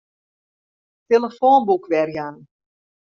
[1.07, 2.35] Tillefoanboek werjaan.